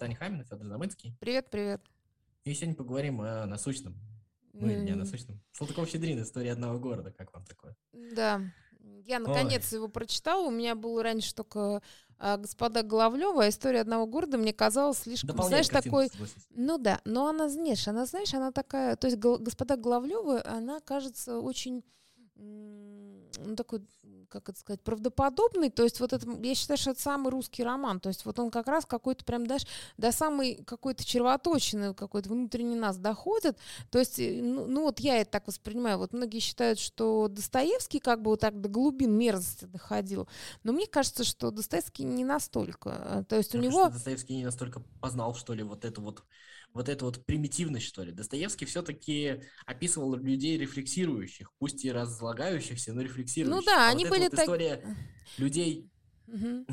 [0.00, 1.14] Таня Хамина, Федор Замыцкий.
[1.20, 1.82] Привет, привет.
[2.44, 3.94] И сегодня поговорим о насущном.
[4.54, 5.38] Ну или не о насущном.
[5.52, 7.12] Салтыков-Щедрин, история одного города.
[7.12, 7.76] Как вам такое?
[7.92, 8.40] Да.
[9.04, 9.76] Я наконец Ой.
[9.76, 10.46] его прочитала.
[10.46, 11.82] У меня был раньше только
[12.18, 16.08] а, господа Головлева, история одного города мне казалась слишком, знаешь, такой,
[16.48, 21.40] ну да, но она, знаешь, она, знаешь, она такая, то есть господа Головлева, она кажется
[21.40, 21.84] очень
[22.36, 23.82] ну, такой,
[24.30, 25.70] как это сказать, правдоподобный.
[25.70, 28.00] То есть вот это, я считаю, что это самый русский роман.
[28.00, 29.66] То есть вот он как раз какой-то прям даже
[29.98, 33.58] до самой какой-то червоточины, какой-то внутренний нас доходит.
[33.90, 35.98] То есть, э, ну, ну вот я это так воспринимаю.
[35.98, 40.28] Вот многие считают, что Достоевский как бы вот так до глубин мерзости доходил.
[40.62, 43.24] Но мне кажется, что Достоевский не настолько.
[43.28, 43.88] То есть у него...
[43.88, 46.22] Достоевский не настолько познал, что ли, вот эту вот
[46.72, 48.12] вот эту вот примитивность, что ли.
[48.12, 53.56] Достоевский все-таки описывал людей рефлексирующих, пусть и разлагающихся, но рефлексирующих.
[53.56, 54.40] Ну да, а они вот были вот так...
[54.40, 54.80] история
[55.38, 55.86] людей...
[56.28, 56.66] Угу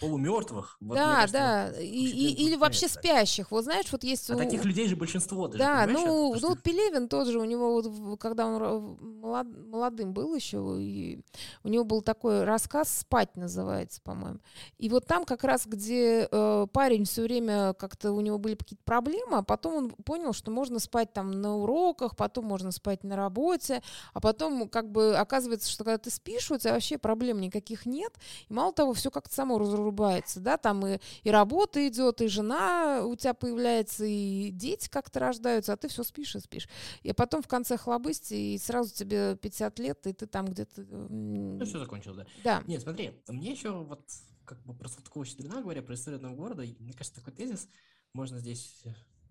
[0.00, 0.78] полумертвых.
[0.80, 1.80] Вот, да, кажется, да.
[1.80, 3.50] И, и, или вообще спящих.
[3.50, 4.30] Вот знаешь, вот есть...
[4.30, 4.38] А у...
[4.38, 5.46] таких людей же большинство.
[5.46, 10.14] Даже, да, ну, ну вот Пелевин тот же, у него вот, когда он молод, молодым
[10.14, 11.20] был еще, и
[11.62, 14.40] у него был такой рассказ «Спать» называется, по-моему.
[14.78, 18.84] И вот там как раз, где э, парень все время как-то у него были какие-то
[18.84, 23.16] проблемы, а потом он понял, что можно спать там на уроках, потом можно спать на
[23.16, 23.82] работе,
[24.14, 28.14] а потом как бы оказывается, что когда ты спишь, у тебя вообще проблем никаких нет,
[28.48, 32.28] и мало того, все как-то само разрушается врубается, да, там и, и работа идет, и
[32.28, 36.68] жена у тебя появляется, и дети как-то рождаются, а ты все спишь и спишь.
[37.02, 40.82] И потом в конце хлобысти, и сразу тебе 50 лет, и ты там где-то...
[40.82, 42.26] Ну, все закончил, да.
[42.44, 42.62] Да.
[42.66, 44.00] Нет, смотри, мне еще вот
[44.44, 47.68] как бы про Салтыкова Щедрина говоря, про историю одного города, мне кажется, такой тезис,
[48.12, 48.82] можно здесь,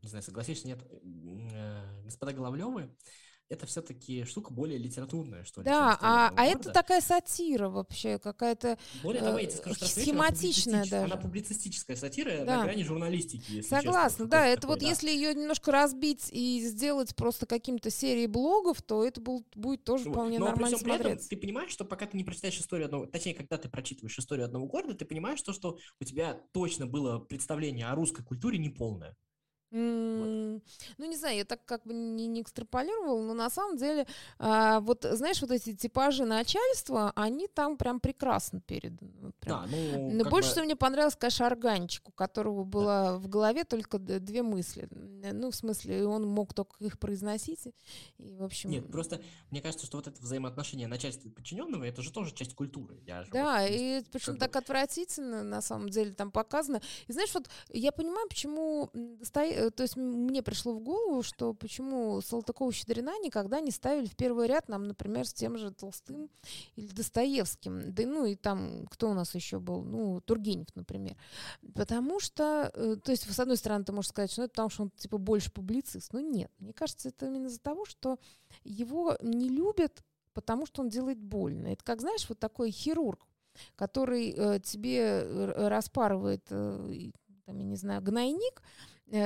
[0.01, 2.89] не знаю, согласишься, нет, э, господа Головлевы,
[3.49, 5.65] это все-таки штука более литературная, что ли.
[5.65, 10.85] Да, а, а это такая сатира вообще, какая-то более того, я тебе скажу, что схематичная
[10.85, 11.05] даже.
[11.05, 12.57] Она публицистическая сатира да.
[12.57, 13.51] на грани журналистики.
[13.51, 14.87] Если Согласна, честно, да, это такой, вот да.
[14.87, 20.05] если ее немножко разбить и сделать просто каким-то серией блогов, то это был, будет тоже
[20.05, 20.13] вот.
[20.13, 21.07] вполне Но нормально при всем смотреться.
[21.07, 24.17] При этом, ты понимаешь, что пока ты не прочитаешь историю одного, точнее, когда ты прочитываешь
[24.19, 28.59] историю одного города, ты понимаешь то, что у тебя точно было представление о русской культуре
[28.59, 29.17] неполное.
[29.71, 30.61] Вот.
[30.97, 34.07] Ну, не знаю, я так как бы не, не экстраполировала, но на самом деле,
[34.39, 39.31] а, вот, знаешь, вот эти типажи начальства, они там прям прекрасно переданы.
[39.39, 39.65] Прям.
[39.65, 40.53] Да, ну, но больше бы...
[40.53, 43.17] всего мне понравилось, конечно, органчик, у которого была да.
[43.17, 44.87] в голове только две мысли.
[44.91, 47.67] Ну, в смысле, он мог только их произносить.
[48.17, 48.71] И, в общем...
[48.71, 52.55] Нет, просто мне кажется, что вот это взаимоотношение начальства и подчиненного, это же тоже часть
[52.55, 52.99] культуры.
[53.05, 54.59] Я же да, вот, и причем так бы...
[54.59, 56.81] отвратительно, на самом деле, там показано.
[57.07, 58.89] И знаешь, вот я понимаю, почему
[59.21, 64.15] стоит Э, то есть мне пришло в голову, что почему Салтыкова-Щедрина никогда не ставили в
[64.15, 66.29] первый ряд нам, например, с тем же Толстым
[66.75, 67.93] или Достоевским.
[67.93, 69.83] Да ну и там, кто у нас еще был?
[69.83, 71.17] Ну, Тургенев, например.
[71.75, 74.69] Потому что, э, то есть, с одной стороны, ты можешь сказать, что ну, это потому,
[74.69, 76.13] что он, типа, больше публицист.
[76.13, 78.17] Но нет, мне кажется, это именно из-за того, что
[78.63, 80.03] его не любят,
[80.33, 81.67] потому что он делает больно.
[81.67, 83.27] Это как, знаешь, вот такой хирург,
[83.75, 85.23] который э, тебе
[85.55, 87.11] распарывает, э,
[87.45, 88.61] там, я не знаю, гнойник,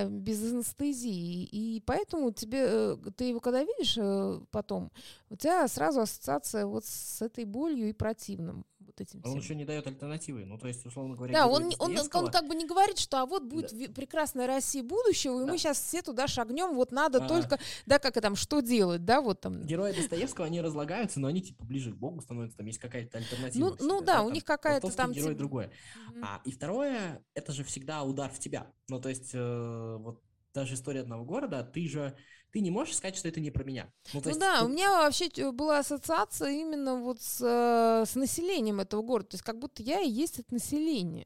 [0.09, 1.44] без анестезии.
[1.44, 4.91] И поэтому тебе, э, ты его когда видишь э, потом,
[5.29, 9.66] у тебя сразу ассоциация вот с этой болью и противным вот этим Он еще не
[9.66, 10.45] дает альтернативы.
[10.45, 13.21] Ну, то есть, условно говоря, да, он, он, он, он как бы не говорит, что
[13.21, 13.94] а вот будет да.
[13.94, 15.51] прекрасная Россия будущего, и да.
[15.51, 17.27] мы сейчас все туда шагнем, вот надо а...
[17.27, 19.61] только, да, как там, что делать, да, вот там.
[19.63, 23.69] Герои Достоевского, они разлагаются, но они типа ближе к Богу становятся, там есть какая-то альтернатива.
[23.69, 25.11] Ну, ну да, да, у них какая-то там...
[25.11, 25.39] герой типа...
[25.39, 25.67] другое.
[25.67, 26.21] Mm-hmm.
[26.23, 28.67] А, и второе, это же всегда удар в тебя.
[28.89, 30.21] Ну, то есть, э, вот
[30.53, 32.16] даже история одного города, ты же
[32.52, 33.91] ты не можешь сказать, что это не про меня.
[34.14, 34.69] Ну, ну есть, да, тут...
[34.69, 39.30] у меня вообще была ассоциация именно вот с, э, с населением этого города.
[39.30, 41.25] То есть как будто я и есть это население.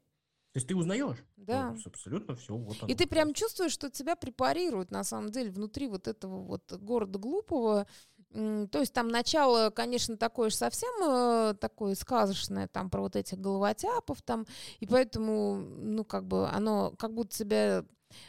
[0.54, 1.18] То есть ты узнаешь?
[1.36, 1.72] Да.
[1.72, 2.56] Ну, абсолютно все.
[2.56, 6.72] Вот и ты прям чувствуешь, что тебя препарируют на самом деле внутри вот этого вот
[6.72, 7.86] города глупого.
[8.32, 13.38] То есть там начало, конечно, такое же совсем э, такое сказочное, там про вот этих
[13.38, 14.46] головотяпов там,
[14.80, 17.84] и поэтому, ну, как бы оно как будто тебя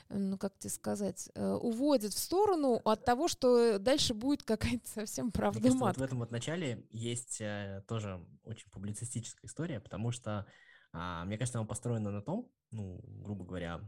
[0.09, 5.31] ну как тебе сказать, э, уводит в сторону от того, что дальше будет какая-то совсем
[5.31, 10.45] правда Мне вот в этом вот начале есть э, тоже очень публицистическая история, потому что,
[10.91, 13.81] а, мне кажется, она построена на том, ну, грубо говоря,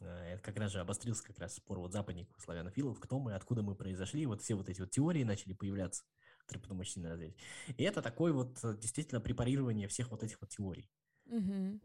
[0.00, 3.62] э, это как раз же обострился как раз спор вот западников, славянофилов, кто мы, откуда
[3.62, 6.04] мы произошли, вот все вот эти вот теории начали появляться,
[6.40, 7.36] которые потом очень сильно развились.
[7.76, 10.90] И это такое вот действительно препарирование всех вот этих вот теорий.
[11.26, 11.80] Угу.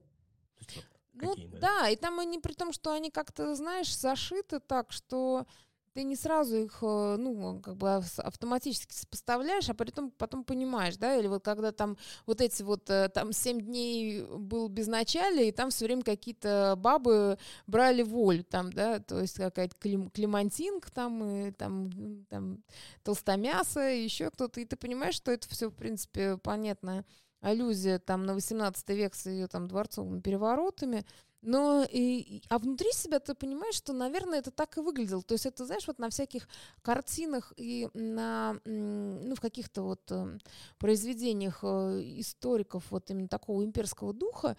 [0.56, 4.60] То есть, вот, ну, да, и там они при том, что они как-то, знаешь, зашиты
[4.60, 5.46] так, что
[5.94, 11.16] ты не сразу их, э, ну, как бы автоматически поставляешь, а потом, потом понимаешь, да,
[11.16, 15.52] или вот когда там вот эти вот, э, там, семь дней был без начала, и
[15.52, 17.38] там все время какие-то бабы
[17.68, 22.64] брали волю, там, да, то есть какая-то клем, клемантинка там, и там, там
[23.04, 27.06] толстомясо, еще кто-то, и ты понимаешь, что это все, в принципе, понятная
[27.44, 31.06] аллюзия там на 18 век с ее там дворцовыми переворотами,
[31.42, 35.22] но и, а внутри себя ты понимаешь, что, наверное, это так и выглядело.
[35.22, 36.48] То есть это, знаешь, вот на всяких
[36.82, 40.38] картинах и на, ну, в каких-то вот э,
[40.78, 44.56] произведениях э, историков вот именно такого имперского духа,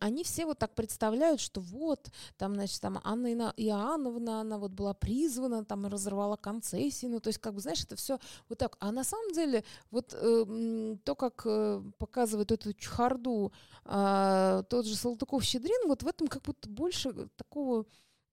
[0.00, 4.94] они все вот так представляют, что вот, там, значит, там Анна Иоанновна, она вот была
[4.94, 8.18] призвана, там разорвала концессии, ну, то есть, как бы, знаешь, это все
[8.48, 8.76] вот так.
[8.80, 13.52] А на самом деле, вот э, то, как э, показывает эту чехарду
[13.84, 17.86] э, тот же Салтыков-Щедрин, вот в этом как будто больше такого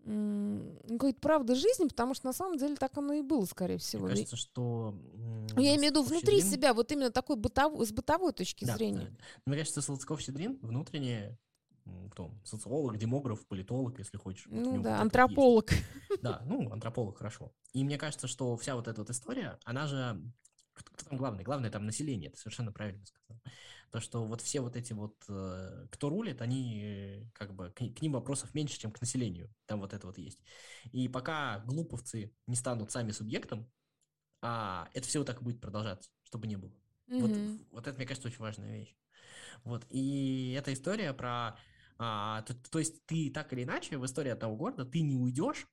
[0.04, 4.06] какой-то правды жизни, потому что на самом деле так оно и было, скорее всего.
[4.06, 4.96] Мне кажется, что...
[5.58, 6.52] Я имею в виду внутри Щедрин...
[6.52, 7.80] себя, вот именно такой бытов...
[7.88, 9.10] с бытовой точки да, зрения.
[9.10, 9.26] Да.
[9.46, 11.38] Мне кажется, Салтыков-Щедрин внутренне
[12.12, 12.32] кто?
[12.44, 14.46] Социолог, демограф, политолог, если хочешь.
[14.50, 15.70] Ну вот да, антрополог.
[16.22, 17.52] Да, ну, антрополог, хорошо.
[17.74, 20.22] И мне кажется, что вся вот эта вот история, она же...
[20.74, 21.44] Кто там главный?
[21.44, 23.42] Главное там население, это совершенно правильно сказал.
[23.92, 27.76] То, что вот все вот эти вот, э, кто рулит, они э, как бы, к,
[27.76, 29.54] к ним вопросов меньше, чем к населению.
[29.66, 30.40] Там вот это вот есть.
[30.92, 33.70] И пока глуповцы не станут сами субъектом,
[34.42, 36.72] а это все вот так будет продолжаться, чтобы не было.
[37.08, 37.20] Mm-hmm.
[37.20, 38.96] Вот, вот это, мне кажется, очень важная вещь.
[39.64, 39.86] Вот.
[39.90, 41.58] И эта история про...
[41.98, 45.68] А, то, то есть ты так или иначе в истории одного города ты не уйдешь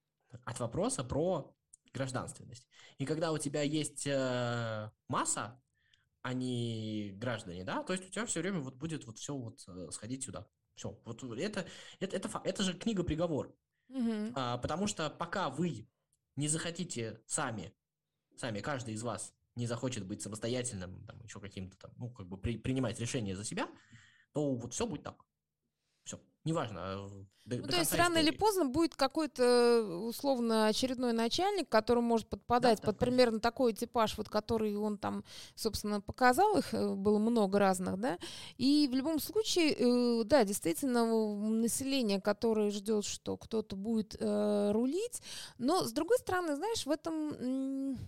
[0.45, 1.55] от вопроса про
[1.95, 2.67] гражданственность.
[2.99, 5.61] И когда у тебя есть э, масса,
[6.23, 9.65] а не граждане, да, то есть у тебя все время вот будет вот все вот
[9.69, 10.47] э, сходить сюда.
[10.75, 11.67] Все, вот это,
[11.99, 13.53] это, это, это же книга приговор.
[13.89, 14.33] Угу.
[14.35, 15.89] А, потому что пока вы
[16.37, 17.75] не захотите сами,
[18.37, 22.39] сами, каждый из вас не захочет быть самостоятельным, там, еще каким-то там, ну, как бы
[22.39, 23.69] при, принимать решения за себя,
[24.33, 25.25] то вот все будет так.
[26.09, 26.81] Все, неважно.
[26.83, 27.11] А,
[27.45, 28.29] до, ну, до то есть рано истории.
[28.29, 33.75] или поздно будет какой-то условно очередной начальник, который может подпадать да, под да, примерно такой
[33.75, 35.23] типаж, вот который он там,
[35.55, 38.17] собственно, показал, их э, было много разных, да.
[38.57, 45.21] И в любом случае, э, да, действительно, население, которое ждет, что кто-то будет э, рулить,
[45.59, 47.99] но с другой стороны, знаешь, в этом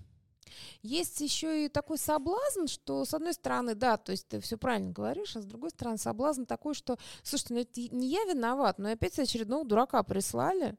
[0.82, 4.92] есть еще и такой соблазн, что, с одной стороны, да, то есть ты все правильно
[4.92, 8.90] говоришь, а с другой стороны, соблазн такой, что, слушайте, ну это не я виноват, но
[8.90, 10.76] опять очередного дурака прислали.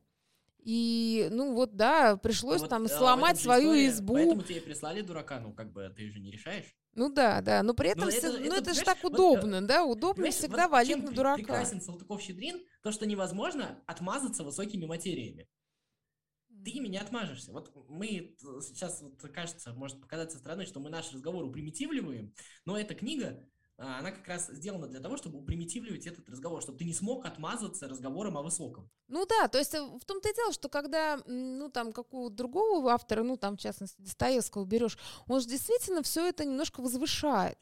[0.63, 4.13] И, ну вот, да, пришлось вот, там а, сломать свою история, избу.
[4.13, 6.75] Поэтому тебе прислали дурака, ну как бы ты же не решаешь.
[6.93, 9.61] Ну да, да, но при этом, но все, это, ну, это, это же так удобно,
[9.61, 11.37] вот, да, удобно всегда вот валить на дурака.
[11.37, 15.47] прекрасен Салтыков-Щедрин, то, что невозможно отмазаться высокими материями
[16.63, 17.51] ты не отмажешься.
[17.51, 22.33] Вот мы сейчас, вот, кажется, может показаться странно, что мы наш разговор упримитивливаем,
[22.65, 23.43] но эта книга,
[23.77, 27.25] а, она как раз сделана для того, чтобы упримитивливать этот разговор, чтобы ты не смог
[27.25, 28.91] отмазаться разговором о высоком.
[29.07, 32.91] Ну да, то есть э, в том-то и дело, что когда, ну там, какого-то другого
[32.91, 37.57] автора, ну там, в частности, Достоевского берешь, он же действительно все это немножко возвышает.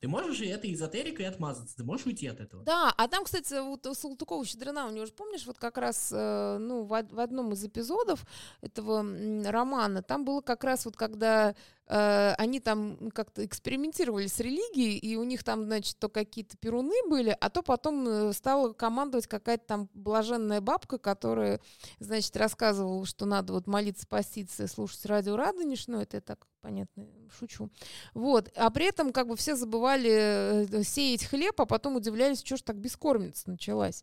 [0.00, 2.64] Ты можешь и этой эзотерикой отмазаться, ты можешь уйти от этого.
[2.64, 6.58] Да, а там, кстати, вот Салтыкова Щедрина, у него же, помнишь, вот как раз, э,
[6.58, 8.24] ну, в, в одном из эпизодов
[8.60, 9.04] этого
[9.44, 11.54] романа, там было как раз вот, когда
[11.90, 16.94] э, они там как-то экспериментировали с религией, и у них там, значит, то какие-то перуны
[17.08, 21.60] были, а то потом э, стала командовать какая-то там блаженная бабка, которая,
[21.98, 27.06] значит, рассказывала, что надо вот молиться, поститься, слушать радио Радонежь, ну, это я так, понятно,
[27.38, 27.70] шучу.
[28.14, 32.56] Вот, а при этом как бы все забывали э, сеять хлеб, а потом удивлялись, что
[32.56, 34.02] ж так бескормница началась.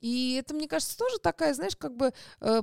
[0.00, 2.62] И это, мне кажется, тоже такая, знаешь, как бы э,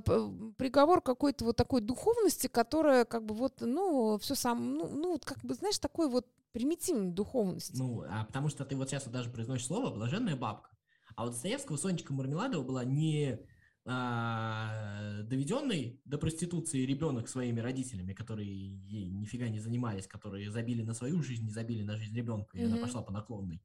[0.57, 5.25] приговор какой-то вот такой духовности, которая как бы вот, ну, все сам, ну, ну, вот
[5.25, 7.75] как бы, знаешь, такой вот примитивной духовности.
[7.75, 10.69] Ну, а потому что ты вот сейчас вот даже произносишь слово «блаженная бабка».
[11.15, 13.39] А вот Достоевского Сонечка Мармеладова была не
[13.85, 20.93] а, доведенный до проституции ребенок своими родителями, которые ей нифига не занимались, которые забили на
[20.93, 22.65] свою жизнь, не забили на жизнь ребенка, и mm-hmm.
[22.65, 23.61] она пошла по наклонной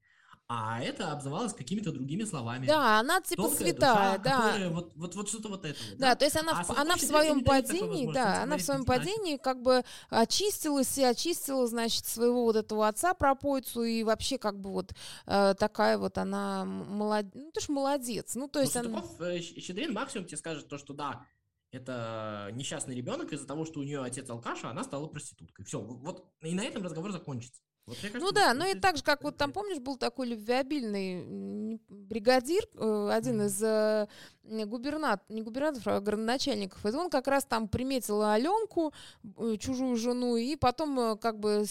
[0.50, 2.66] а это обзывалось какими-то другими словами.
[2.66, 4.36] Да, она типа Тонкая святая, душа, да.
[4.36, 5.78] Которая, вот, вот, вот что-то вот это.
[5.92, 8.86] Да, да, то есть она, а в, она в своем падении, да, она в своем
[8.86, 14.58] падении как бы очистилась и очистила, значит, своего вот этого отца пропойцу и вообще как
[14.58, 14.94] бы вот
[15.26, 19.04] э, такая вот она молодец, ну ты ж молодец, ну то есть ну, она...
[19.20, 21.26] Э, Щедрин максимум тебе скажет то, что да,
[21.72, 25.66] это несчастный ребенок из-за того, что у нее отец алкаш, а она стала проституткой.
[25.66, 27.60] Все, вот и на этом разговор закончится.
[27.88, 31.80] Вот, кажется, ну да, но и так же, как вот там, помнишь, был такой любвеобильный
[31.88, 34.06] бригадир, э, один из э,
[34.44, 36.84] губернат, не губернаторов, а градоначальников.
[36.84, 38.92] Это он как раз там приметил Аленку,
[39.38, 41.64] э, чужую жену, и потом как бы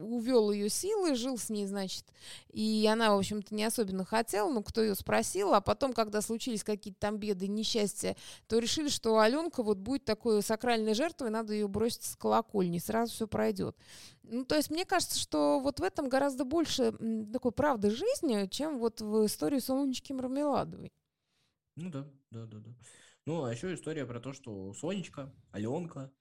[0.00, 2.04] увел ее силы, жил с ней, значит.
[2.52, 6.62] И она, в общем-то, не особенно хотела, но кто ее спросил, а потом, когда случились
[6.62, 11.66] какие-то там беды, несчастья, то решили, что Аленка вот будет такой сакральной жертвой, надо ее
[11.66, 13.76] бросить с колокольни, сразу все пройдет.
[14.30, 16.92] Ну, то есть мне кажется, что вот в этом гораздо больше
[17.32, 20.92] такой правды жизни, чем вот в истории Сонечки Мармеладовой.
[21.76, 22.70] Ну да, да, да, да.
[23.26, 26.12] Ну, а еще история про то, что Сонечка, Аленка,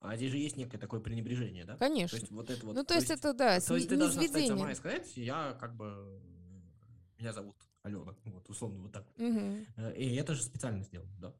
[0.00, 1.76] а здесь же есть некое такое пренебрежение, да?
[1.76, 2.18] Конечно.
[2.18, 2.74] То есть вот это вот.
[2.74, 5.56] Ну, то, то есть, это, да, То есть ты должна встать сама и сказать, я
[5.60, 6.20] как бы,
[7.18, 9.06] меня зовут Алена, вот, условно, вот так.
[9.16, 9.90] Угу.
[9.96, 11.34] И это же специально сделано, да.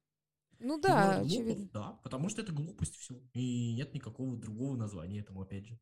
[0.61, 1.69] Ну да, очевидно.
[1.73, 3.21] Да, потому что это глупость все.
[3.33, 5.78] И нет никакого другого названия этому, опять же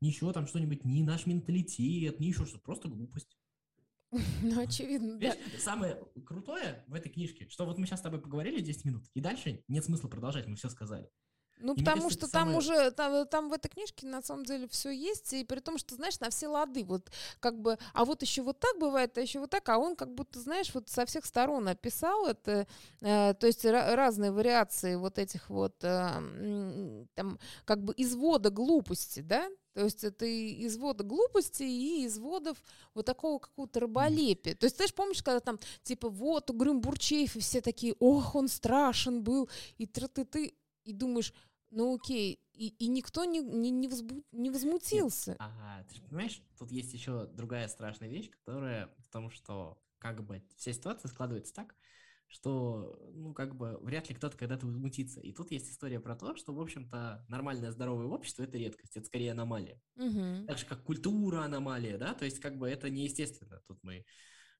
[0.00, 3.36] ничего там что-нибудь, ни наш менталитет, ни еще что-то, просто глупость.
[4.42, 5.36] Ну, очевидно, да.
[5.58, 9.20] Самое крутое в этой книжке, что вот мы сейчас с тобой поговорили 10 минут, и
[9.20, 11.10] дальше нет смысла продолжать, мы все сказали.
[11.60, 12.58] Ну, и потому кажется, что там самое...
[12.58, 15.94] уже, там, там в этой книжке на самом деле все есть, и при том, что,
[15.94, 17.10] знаешь, на все лады, вот
[17.40, 20.14] как бы, а вот еще вот так бывает, а еще вот так, а он как
[20.14, 22.66] будто, знаешь, вот со всех сторон описал это,
[23.00, 29.48] э, то есть разные вариации вот этих вот, э, там, как бы извода глупости, да,
[29.78, 32.56] то есть это и извода глупости и изводов
[32.94, 34.56] вот такого какого-то раболепия.
[34.56, 38.48] То есть, знаешь, помнишь, когда там, типа, вот, Угрюм Бурчеев, и все такие, ох, он
[38.48, 41.32] страшен был, и ты, ты, ты, и думаешь,
[41.70, 45.32] ну окей, и, и никто не, не, не, возбу, не возмутился.
[45.32, 49.78] Нет, ага, ты же понимаешь, тут есть еще другая страшная вещь, которая в том, что
[49.98, 51.74] как бы вся ситуация складывается так,
[52.28, 55.20] что, ну, как бы, вряд ли кто-то когда-то возмутится.
[55.20, 59.06] И тут есть история про то, что, в общем-то, нормальное здоровое общество– это редкость, это
[59.06, 59.80] скорее аномалия.
[59.96, 60.46] Угу.
[60.46, 63.62] Так же, как культура аномалия, да, то есть, как бы, это неестественно.
[63.66, 64.04] Тут мы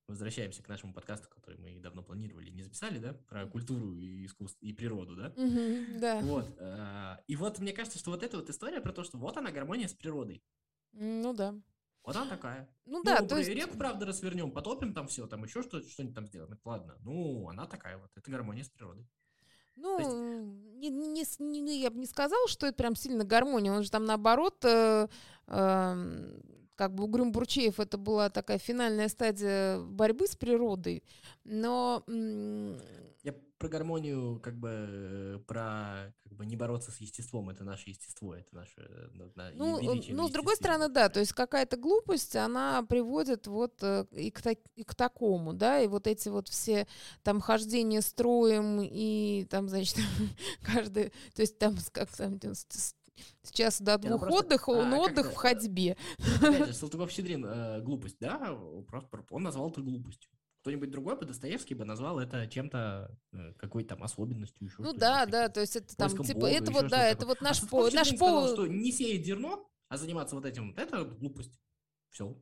[0.09, 4.65] возвращаемся к нашему подкасту, который мы давно планировали, не записали, да, про культуру и искусство
[4.65, 5.33] и природу, да?
[5.37, 6.21] Угу, да.
[6.21, 6.47] Вот.
[6.59, 9.53] Э, и вот мне кажется, что вот эта вот история про то, что вот она
[9.53, 10.43] гармония с природой.
[10.93, 11.55] Ну да.
[12.05, 12.69] Вот она такая.
[12.87, 13.51] Ну, ну да, то есть...
[13.51, 16.53] реку, правда, развернем, потопим там все, там еще что- что-нибудь там сделаем.
[16.53, 16.97] Это ладно.
[17.01, 18.11] Ну, она такая вот.
[18.17, 19.07] Это гармония с природой.
[19.77, 20.81] Ну, есть...
[20.81, 23.73] не, не, не, я бы не сказала, что это прям сильно гармония.
[23.73, 25.07] Он же там наоборот, э,
[25.47, 26.41] э,
[26.79, 31.03] как бы Угрюм Бурчеев, это была такая финальная стадия борьбы с природой.
[31.43, 32.05] Но
[33.25, 37.91] я про гармонию, как бы, э, про как бы не бороться с естеством, это наше
[37.91, 42.85] естество, это наше на, ну, ну, с другой стороны, да, то есть какая-то глупость, она
[42.85, 44.41] приводит вот э, и к,
[44.77, 46.87] и к такому, да, и вот эти вот все
[47.25, 49.97] там хождения строем и там, значит,
[50.63, 52.39] каждый, то есть там как там
[53.43, 54.39] Сейчас до двух просто...
[54.39, 55.97] отдыха, он а, отдых в ходьбе.
[56.41, 58.59] Опять же, Салтыков-Щедрин э, глупость, да?
[58.87, 60.31] Просто он назвал это глупостью
[60.69, 65.25] кто-нибудь другой бы Достоевский бы назвал это чем-то, э, какой-то там особенностью, еще Ну да,
[65.25, 67.91] да, то есть это там, типа, Бога, это вот, да, это вот наш, а по,
[67.91, 68.43] наш пол...
[68.43, 71.59] Сказал, что не сеять зерно, а заниматься вот этим, вот это глупость.
[72.11, 72.37] Все.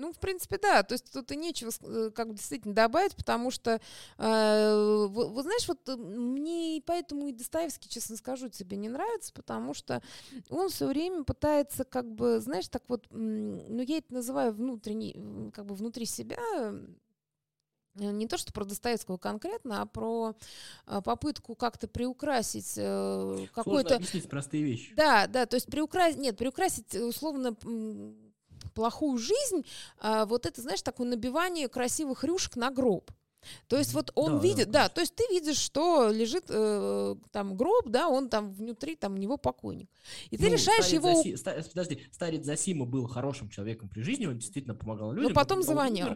[0.00, 0.82] Ну, в принципе, да.
[0.82, 3.80] То есть тут и нечего э, как бы действительно добавить, потому что,
[4.16, 9.30] э, вот, вот знаешь, вот э, мне поэтому и Достоевский, честно скажу, тебе не нравится,
[9.34, 10.02] потому что
[10.48, 15.66] он все время пытается как бы, знаешь, так вот, ну, я это называю внутренний, как
[15.66, 16.38] бы внутри себя
[17.98, 20.34] Э, не то, что про Достоевского конкретно, а про
[20.86, 22.74] попытку как-то приукрасить
[23.52, 23.96] какой-то...
[23.96, 24.94] объяснить простые вещи.
[24.94, 27.56] Да, да, то есть приукрасить, нет, приукрасить условно
[28.74, 29.64] плохую жизнь,
[29.98, 33.10] а, вот это, знаешь, такое набивание красивых рюшек на гроб.
[33.68, 37.14] То есть вот он да, видит, да, да, то есть ты видишь, что лежит э,
[37.30, 39.88] там гроб, да, он там внутри, там у него покойник.
[40.30, 41.14] И ты ну, решаешь его...
[41.14, 41.36] Заси...
[41.36, 41.54] Ста...
[41.68, 45.32] Подожди, старец Засима был хорошим человеком при жизни, он действительно помогал людям.
[45.32, 46.08] Но потом звонил.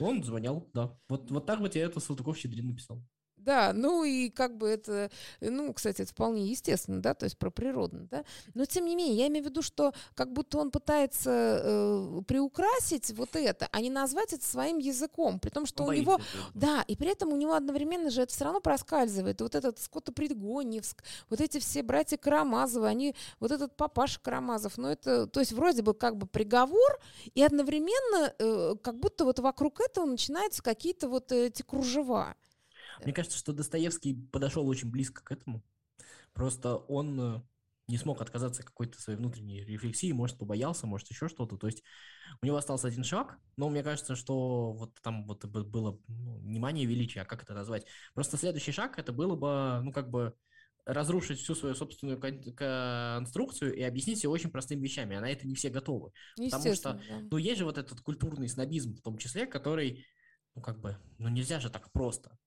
[0.00, 0.96] Он звонял, да.
[1.08, 3.02] Вот, вот так вот я это Салтыков-Щедрин написал.
[3.38, 7.50] Да, ну и как бы это, ну, кстати, это вполне естественно, да, то есть про
[7.50, 8.24] природно, да.
[8.54, 11.30] Но тем не менее, я имею в виду, что как будто он пытается
[11.62, 15.92] э, приукрасить вот это, а не назвать это своим языком, при том, что он у
[15.92, 16.20] него,
[16.54, 19.40] да, и при этом у него одновременно же это все равно проскальзывает.
[19.40, 25.26] Вот этот Скотопредгоневск, вот эти все братья Карамазовы, они, вот этот папаша Карамазов, ну это,
[25.26, 27.00] то есть вроде бы как бы приговор,
[27.34, 32.34] и одновременно э, как будто вот вокруг этого начинаются какие-то вот эти кружева.
[33.04, 35.62] Мне кажется, что Достоевский подошел очень близко к этому.
[36.32, 37.42] Просто он э,
[37.88, 41.56] не смог отказаться от какой-то своей внутренней рефлексии, может, побоялся, может, еще что-то.
[41.56, 41.82] То есть
[42.42, 46.86] у него остался один шаг, но мне кажется, что вот там вот было ну, внимание
[46.86, 47.86] величия, а как это назвать?
[48.14, 50.34] Просто следующий шаг это было бы, ну, как бы
[50.84, 52.18] разрушить всю свою собственную
[52.54, 56.12] конструкцию и объяснить все очень простыми вещами, а на это не все готовы.
[56.36, 57.20] Потому что, да.
[57.30, 60.06] ну, есть же вот этот культурный снобизм в том числе, который,
[60.54, 62.37] ну, как бы, ну, нельзя же так просто.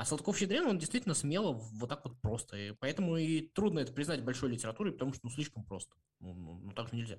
[0.00, 2.56] А Салтыков-Щедрин, он действительно смело вот так вот просто.
[2.56, 5.94] И поэтому и трудно это признать большой литературой, потому что, ну, слишком просто.
[6.20, 7.18] Ну, ну, ну так же нельзя.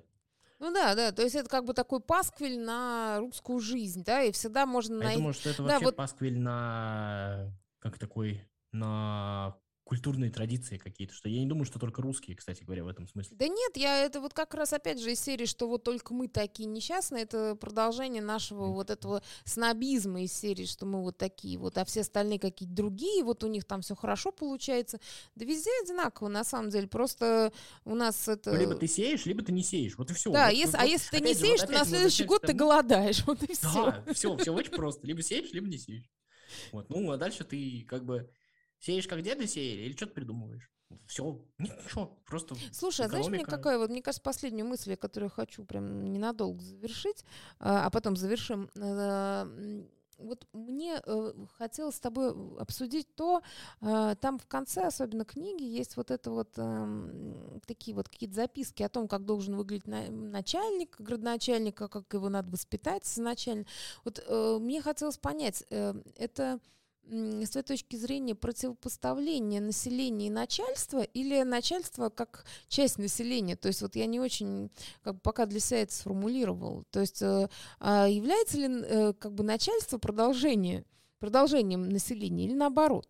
[0.58, 4.32] Ну да, да, то есть это как бы такой пасквиль на русскую жизнь, да, и
[4.32, 5.12] всегда можно найти...
[5.12, 5.94] Я думаю, что это вообще да, вот...
[5.94, 7.52] пасквиль на...
[7.78, 8.48] как такой...
[8.72, 9.56] на
[9.92, 13.36] культурные традиции какие-то, что я не думаю, что только русские, кстати говоря, в этом смысле.
[13.36, 16.28] Да нет, я это вот как раз опять же из серии, что вот только мы
[16.28, 21.76] такие несчастные, это продолжение нашего вот этого снобизма из серии, что мы вот такие вот,
[21.76, 24.98] а все остальные какие-то другие, вот у них там все хорошо получается.
[25.34, 27.52] Да везде одинаково, на самом деле, просто
[27.84, 28.50] у нас это...
[28.50, 30.32] Ну, либо ты сеешь, либо ты не сеешь, вот и все.
[30.32, 32.40] Да, вот, если, вот, а если ты не сеешь, же, вот, то на следующий год
[32.40, 33.84] ты голодаешь, вот и все.
[33.90, 36.10] Да, все, все очень просто, либо сеешь, либо не сеешь.
[36.70, 38.30] Вот, ну, а дальше ты как бы
[38.82, 40.68] Сеешь, как деды сеяли, или что-то придумываешь?
[41.06, 45.34] Все, ничего, просто Слушай, а знаешь, мне какая, вот, мне кажется, последняя мысль, которую я
[45.34, 47.24] хочу прям ненадолго завершить,
[47.60, 48.68] а, а потом завершим.
[48.74, 49.84] Э,
[50.18, 53.42] вот мне э, хотелось с тобой обсудить то,
[53.82, 58.82] э, там в конце, особенно книги, есть вот это вот э, такие вот какие-то записки
[58.82, 63.68] о том, как должен выглядеть на, начальник, градоначальника, как его надо воспитать, начальник.
[64.04, 66.58] Вот э, мне хотелось понять, э, это
[67.04, 73.56] с твоей точки зрения противопоставление населения и начальства или начальство как часть населения?
[73.56, 74.70] То есть вот я не очень
[75.02, 76.84] как бы, пока для себя это сформулировал.
[76.90, 77.48] То есть э,
[77.80, 80.84] а является ли э, как бы начальство продолжение,
[81.18, 83.08] продолжением населения или наоборот?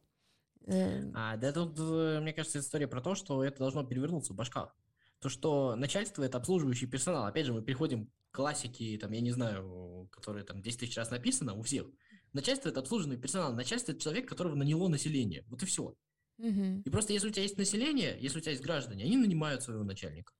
[0.67, 4.75] Э, а, да тут, мне кажется, история про то, что это должно перевернуться в башках.
[5.21, 7.27] То, что начальство– это обслуживающий персонал.
[7.27, 11.11] Опять же, мы переходим к классике, там, я не знаю, которые там 10 тысяч раз
[11.11, 11.87] написано у всех–
[12.33, 13.53] Начальство– это обслуженный персонал.
[13.55, 15.45] Начальство– это человек, которого наняло население.
[15.49, 15.95] Вот и все.
[16.39, 16.83] Угу.
[16.85, 19.85] И просто если у тебя есть население, если у тебя есть граждане, они нанимают своего
[19.85, 20.33] начальника.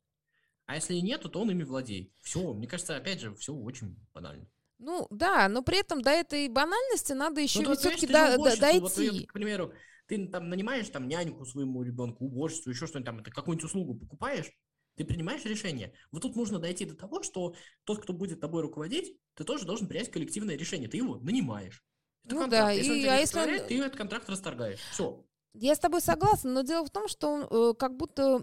[0.67, 2.11] А если нету, то он ими владеет.
[2.21, 4.49] Все, мне кажется, опять же, все очень банально.
[4.79, 8.81] Ну да, но при этом до этой банальности надо еще ну, все-таки до, до, дойти.
[8.81, 9.73] Вот, к примеру,
[10.07, 14.51] ты там нанимаешь там няньку своему ребенку, уборщицу, еще что-нибудь там, это какую-нибудь услугу покупаешь,
[14.97, 15.93] ты принимаешь решение.
[16.11, 19.87] Вот тут нужно дойти до того, что тот, кто будет тобой руководить, ты тоже должен
[19.87, 20.89] принять коллективное решение.
[20.89, 21.85] Ты его нанимаешь.
[22.25, 22.67] Это ну контракт.
[22.67, 23.67] да, если и, он а если он...
[23.67, 24.81] ты этот контракт расторгаешь.
[24.93, 25.25] Все.
[25.55, 28.39] Я с тобой согласна, но дело в том, что э, как будто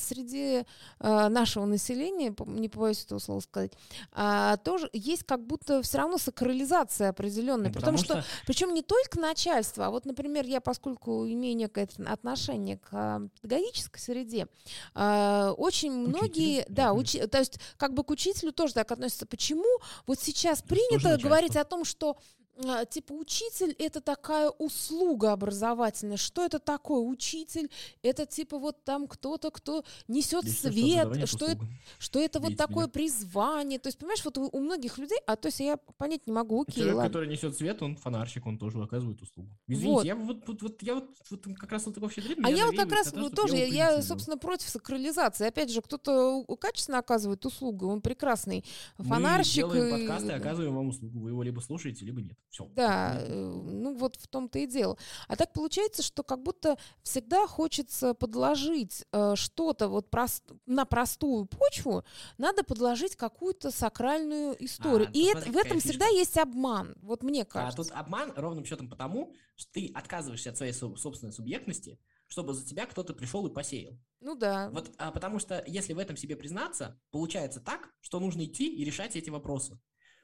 [0.00, 0.64] среди
[0.98, 3.72] э, нашего населения, не побоюсь этого слова сказать,
[4.16, 7.68] э, тоже есть как будто все равно сакрализация определенная.
[7.68, 11.56] Ну, потому, потому что, что, причем не только начальство, а вот, например, я, поскольку имею
[11.56, 14.46] некое отношение к э, педагогической среде,
[14.94, 16.08] э, очень Учитель.
[16.08, 19.26] многие, да, уч, то есть как бы к учителю тоже так относятся.
[19.26, 22.39] Почему вот сейчас принято говорить о том, что а,
[22.86, 26.16] типа учитель это такая услуга образовательная.
[26.16, 27.00] Что это такое?
[27.00, 27.70] Учитель
[28.02, 31.66] это типа вот там кто-то, кто несет Здесь свет, что это,
[31.98, 32.92] что это вот такое меня.
[32.92, 33.78] призвание.
[33.78, 36.62] То есть, понимаешь, вот у, у многих людей, а то есть я понять не могу,
[36.62, 37.08] окей, Человек, ладно.
[37.08, 39.50] который несет свет, он фонарщик, он тоже оказывает услугу.
[39.66, 40.04] Извините, вот.
[40.04, 42.76] я вот, вот, вот, я вот, вот как раз вот такой вообще А я вот
[42.76, 45.46] как раз того, тоже, я, я, собственно, против сакрализации.
[45.46, 48.64] Опять же, кто-то качественно оказывает услугу, он прекрасный
[48.98, 49.66] фонарщик.
[49.66, 51.20] Мы делаем подкасты и оказываем вам услугу.
[51.20, 52.38] Вы его либо слушаете, либо нет.
[52.50, 52.68] Все.
[52.74, 54.98] Да, э, ну вот в том-то и дело.
[55.28, 61.46] А так получается, что как будто всегда хочется подложить э, что-то вот прост, на простую
[61.46, 62.04] почву,
[62.38, 65.08] надо подложить какую-то сакральную историю.
[65.08, 67.82] А, и это, в этом всегда есть обман, вот мне кажется.
[67.82, 72.66] А тут обман ровным счетом потому, что ты отказываешься от своей собственной субъектности, чтобы за
[72.66, 73.96] тебя кто-то пришел и посеял.
[74.20, 74.70] Ну да.
[74.70, 78.84] Вот, а потому что если в этом себе признаться, получается так, что нужно идти и
[78.84, 79.78] решать эти вопросы.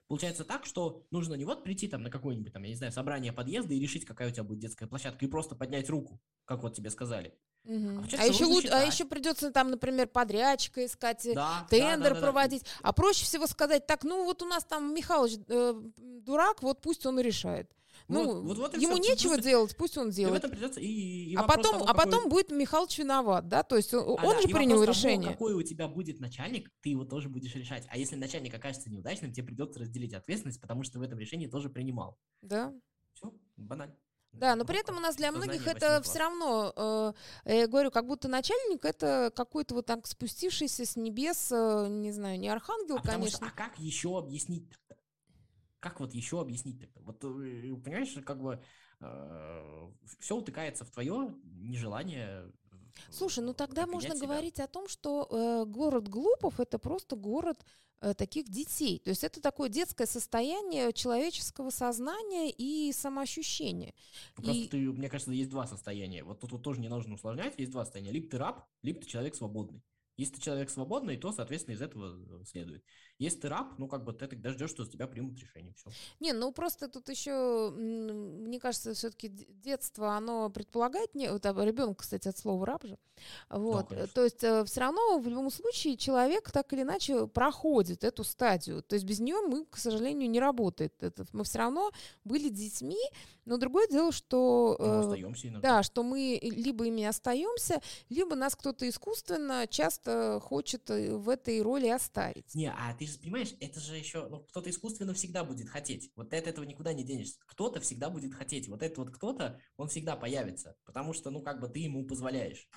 [0.09, 3.33] Получается так, что нужно не вот прийти там на какое-нибудь, там, я не знаю, собрание
[3.33, 6.75] подъезда и решить, какая у тебя будет детская площадка, и просто поднять руку, как вот
[6.75, 7.35] тебе сказали.
[7.65, 8.05] Угу.
[8.17, 12.27] А, а, еще лучше, а еще придется там, например, подрядчика искать, да, тендер да, да,
[12.27, 12.63] проводить.
[12.63, 12.89] Да, да.
[12.91, 17.05] А проще всего сказать, так, ну вот у нас там Михалыч э, дурак, вот пусть
[17.07, 17.69] он и решает.
[18.09, 19.11] Ну, вот, вот, вот ему все.
[19.11, 19.49] нечего просто...
[19.49, 20.45] делать, пусть он делает.
[20.45, 22.05] И придется и, и а потом, того, а какой...
[22.05, 23.63] потом будет Михалыч виноват, да?
[23.63, 25.33] То есть он, а, он да, же принял решение.
[25.33, 27.85] Того, какой у тебя будет начальник, ты его тоже будешь решать.
[27.89, 31.69] А если начальник окажется неудачным, тебе придется разделить ответственность, потому что в этом решении тоже
[31.69, 32.19] принимал.
[32.43, 32.73] Да.
[33.15, 33.97] Все, банально.
[34.33, 37.13] Да, но при этом у нас для многих это все равно, э,
[37.47, 42.39] я говорю, как будто начальник это какой-то вот так спустившийся с небес, э, не знаю,
[42.39, 43.39] не архангел, а конечно.
[43.39, 44.69] Что, а как еще объяснить
[45.91, 47.01] как вот еще объяснить тогда?
[47.03, 48.61] Вот, э, понимаешь, как бы
[49.01, 52.51] э, все утыкается в твое нежелание
[53.11, 54.27] Слушай, ну тогда можно себя.
[54.27, 57.65] говорить о том, что э, город Глупов это просто город
[58.01, 58.99] э, таких детей.
[59.01, 63.95] То есть это такое детское состояние человеческого сознания и самоощущения.
[64.39, 64.69] Ну, просто и...
[64.69, 66.25] ты, мне кажется, есть два состояния.
[66.25, 67.59] Вот тут вот тоже не нужно усложнять.
[67.59, 68.13] Есть два состояния.
[68.13, 69.83] Либо ты раб, либо ты человек свободный.
[70.17, 72.83] Если ты человек свободный, то, соответственно, из этого э, следует.
[73.19, 75.73] Если ты раб, ну, как бы ты тогда ждешь, что с тебя примут решение.
[75.75, 75.91] Все.
[76.21, 82.01] Не, ну просто тут еще, мне кажется, все-таки детство, оно предполагает, не, вот, а ребенок,
[82.01, 82.99] кстати, от слова раб же.
[83.49, 83.89] Вот.
[83.89, 88.25] Да, то есть э, все равно в любом случае человек так или иначе проходит эту
[88.25, 88.83] стадию.
[88.83, 91.03] То есть без нее мы, к сожалению, не работает.
[91.03, 91.91] Это, мы все равно
[92.25, 93.01] были детьми,
[93.47, 94.77] но другое дело, что...
[94.79, 95.69] Э, остаемся иногда.
[95.69, 101.63] Да, что мы либо ими остаемся, либо нас кто-то искусственно часто хочет э, в этой
[101.63, 102.55] роли оставить.
[102.55, 104.29] Не, а ты же понимаешь, это же еще...
[104.29, 106.11] Ну, кто-то искусственно всегда будет хотеть.
[106.17, 107.39] Вот ты от этого никуда не денешься.
[107.47, 108.69] Кто-то всегда будет хотеть.
[108.69, 110.77] Вот этот вот кто-то, он всегда появится.
[110.85, 112.69] Потому что, ну, как бы ты ему позволяешь.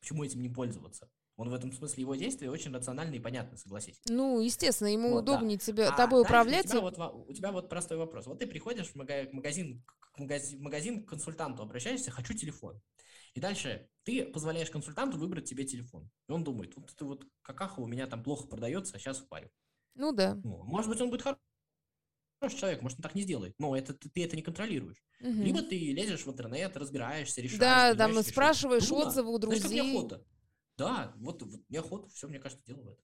[0.00, 1.10] Почему этим не пользоваться?
[1.36, 4.00] Он в этом смысле его действия очень рациональны и понятны, согласись.
[4.08, 5.64] Ну, естественно, ему вот, удобнее да.
[5.64, 6.64] тебя, а тобой управлять.
[6.66, 8.26] У тебя, вот, у тебя вот простой вопрос.
[8.26, 12.80] Вот ты приходишь в магазин, к магазин, магазин к консультанту, обращаешься, хочу телефон.
[13.34, 16.10] И дальше ты позволяешь консультанту выбрать тебе телефон.
[16.26, 19.50] И он думает, вот это вот какаха у меня там плохо продается, а сейчас впарю.
[19.96, 20.34] Ну да.
[20.44, 21.22] Ну, может быть, он будет
[22.40, 25.02] хороший человек, может, он так не сделает, но это, ты, ты это не контролируешь.
[25.20, 25.30] Угу.
[25.30, 27.58] Либо ты лезешь в интернет, разбираешься, решаешь.
[27.58, 29.60] Да, там спрашиваешь отзывы у друзей.
[29.60, 30.24] Знаешь, как мне охота.
[30.76, 32.96] Да, вот, вот неохота, все, мне кажется, этом.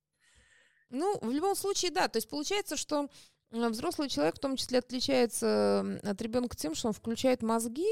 [0.91, 2.09] Ну, в любом случае, да.
[2.09, 3.09] То есть получается, что
[3.51, 7.87] взрослый человек в том числе отличается от ребенка тем, что он включает мозги,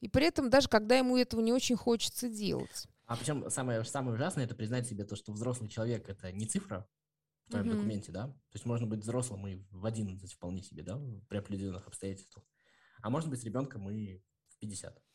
[0.00, 2.86] и при этом даже когда ему этого не очень хочется делать.
[3.06, 6.88] А причем самое, самое ужасное это признать себе то, что взрослый человек это не цифра
[7.46, 7.72] в твоем mm-hmm.
[7.72, 8.28] документе, да?
[8.28, 12.44] То есть можно быть взрослым и в 11 вполне себе, да, при определенных обстоятельствах.
[13.02, 15.13] А можно быть ребенком и в 50 запросто.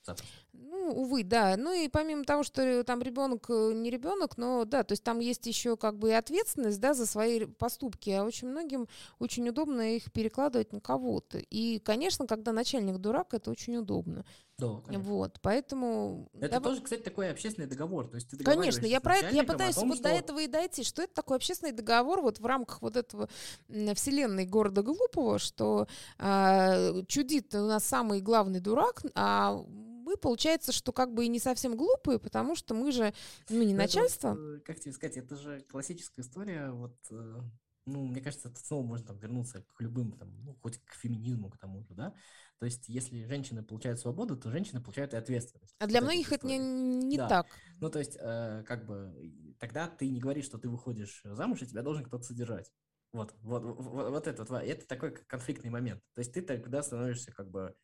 [0.53, 1.55] Ну, увы, да.
[1.57, 5.19] Ну и помимо того, что там ребенок э, не ребенок, но да, то есть там
[5.19, 8.87] есть еще как бы и ответственность, да, за свои поступки, а очень многим
[9.19, 11.37] очень удобно их перекладывать на кого-то.
[11.37, 14.25] И, конечно, когда начальник дурак, это очень удобно.
[14.57, 15.03] Да, конечно.
[15.09, 16.29] Вот, поэтому...
[16.33, 18.07] Это да, тоже, кстати, такой общественный договор.
[18.07, 20.03] То есть ты конечно, я про это, я пытаюсь том, вот что...
[20.03, 20.83] до этого и дойти.
[20.83, 23.29] Что это такой общественный договор вот в рамках вот этого
[23.67, 29.63] вселенной города Глупого, что э, чудит у нас самый главный дурак, а
[30.09, 33.13] мы, получается, что как бы и не совсем глупые, потому что мы же,
[33.49, 34.29] ну, не начальство.
[34.29, 37.41] Вот, э, как тебе сказать, это же классическая история, вот, э,
[37.85, 41.51] ну, мне кажется, это снова можно там вернуться к любым, там, ну, хоть к феминизму,
[41.51, 42.15] к тому же, да,
[42.59, 45.75] то есть, если женщины получают свободу, то женщины получают и ответственность.
[45.79, 47.29] А для многих это не, не да.
[47.29, 47.47] так.
[47.79, 51.67] Ну, то есть, э, как бы, тогда ты не говоришь, что ты выходишь замуж, и
[51.67, 52.73] тебя должен кто-то содержать.
[53.13, 56.03] Вот, вот, вот, вот это, вот, это такой конфликтный момент.
[56.15, 57.75] То есть, ты тогда становишься, как бы,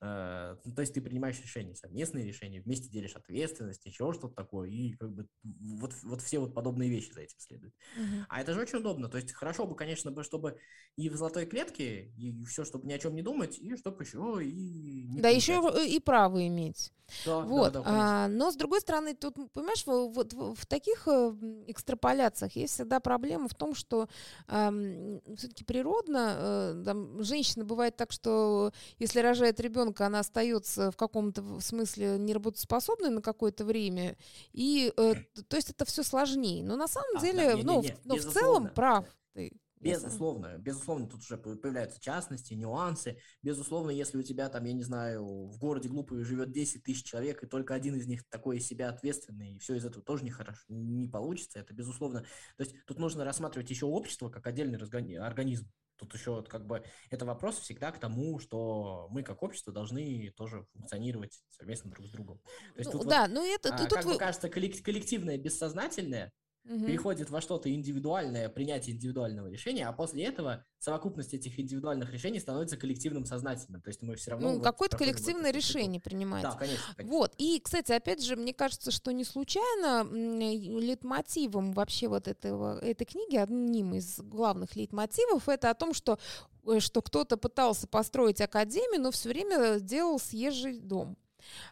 [0.00, 5.12] то есть ты принимаешь решения, совместные решения, вместе делишь ответственность, еще что-то такое, и как
[5.12, 7.74] бы вот, вот все вот подобные вещи за этим следуют.
[7.96, 8.24] Uh-huh.
[8.28, 9.08] А это же очень удобно.
[9.08, 10.58] То есть хорошо бы, конечно, бы, чтобы
[10.96, 14.40] и в золотой клетке, и все, чтобы ни о чем не думать, и чтобы еще
[14.44, 15.20] и...
[15.20, 16.92] да, еще и право иметь.
[17.24, 17.72] Да, вот.
[17.72, 21.34] да, да, а, но с другой стороны, тут, понимаешь, вот в, таких э,
[21.66, 24.08] экстраполяциях есть всегда проблема в том, что
[24.46, 30.96] э, все-таки природно, э, там, женщина бывает так, что если рожает ребенка, она остается в
[30.96, 34.16] каком-то смысле неработоспособной на какое-то время,
[34.52, 35.14] и э,
[35.48, 36.64] то есть это все сложнее.
[36.64, 39.04] Но на самом а, деле, да, не, ну, не, не, в, ну, в целом прав
[39.34, 39.52] ты.
[39.80, 43.18] Безусловно, безусловно, тут уже появляются частности, нюансы.
[43.42, 47.42] Безусловно, если у тебя там, я не знаю, в городе глупый живет 10 тысяч человек,
[47.42, 50.64] и только один из них такой из себя ответственный, и все из этого тоже нехорошо,
[50.68, 52.22] не получится, это безусловно.
[52.56, 54.78] То есть тут нужно рассматривать еще общество как отдельный
[55.18, 55.70] организм.
[55.96, 60.64] Тут еще как бы это вопрос всегда к тому, что мы как общество должны тоже
[60.72, 62.38] функционировать совместно друг с другом.
[62.74, 64.12] То есть ну, тут да, вот, ну это а, тут как вы...
[64.12, 66.32] бы кажется коллективное бессознательное
[66.68, 66.84] угу.
[66.86, 72.76] переходит во что-то индивидуальное, принятие индивидуального решения, а после этого совокупность этих индивидуальных решений становится
[72.76, 73.80] коллективным сознательным.
[73.80, 74.48] То есть мы все равно...
[74.48, 76.52] Ну, вот какое-то коллективное решение принимается.
[76.52, 77.16] Да, конечно, конечно.
[77.16, 77.34] Вот.
[77.38, 83.36] И, кстати, опять же, мне кажется, что не случайно лейтмотивом вообще вот этого, этой книги,
[83.36, 86.18] одним из главных лейтмотивов, это о том, что
[86.66, 91.16] э, что кто-то пытался построить академию, но все время делал съезжий дом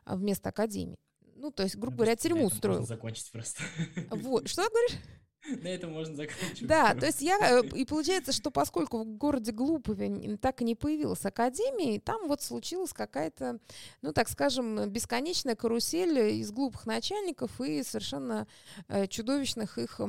[0.05, 0.99] а, вместо академии
[1.37, 2.87] ну, то есть, грубо говоря, тюрьму строил.
[2.87, 3.63] закончить просто.
[4.11, 4.99] Вот, что говоришь?
[5.63, 6.67] На этом можно заканчивать.
[6.67, 7.39] Да, то есть я...
[7.39, 12.43] Э, и получается, что поскольку в городе Глупове так и не появилась академия, там вот
[12.43, 13.59] случилась какая-то,
[14.03, 18.47] ну, так скажем, бесконечная карусель из глупых начальников и совершенно
[18.89, 20.01] э, чудовищных их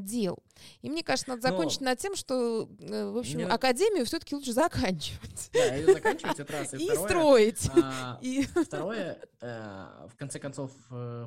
[0.00, 0.38] дел.
[0.82, 1.86] И мне кажется, надо закончить Но...
[1.86, 3.46] на тем, что, э, в общем, мне...
[3.46, 5.50] академию все-таки лучше заканчивать.
[5.52, 6.74] Да, ее заканчивать, это раз.
[6.74, 7.70] И, и второе, строить.
[7.74, 8.42] А, и...
[8.64, 10.70] Второе, э, в конце концов,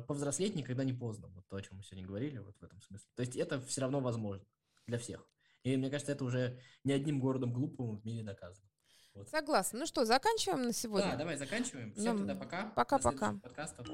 [0.06, 1.28] повзрослеть никогда не поздно.
[1.34, 3.06] Вот то, о чем мы сегодня говорили, вот в этом смысле.
[3.14, 4.44] То есть это все равно возможно
[4.86, 5.28] для всех.
[5.62, 8.68] И мне кажется, это уже не одним городом глупым в мире доказано.
[9.14, 9.28] Вот.
[9.28, 9.80] Согласна.
[9.80, 11.10] Ну что, заканчиваем на сегодня?
[11.10, 11.92] Да, давай заканчиваем.
[11.94, 12.72] Всем ну, тогда пока.
[12.76, 13.34] Пока-пока.
[13.42, 13.86] Подкастов.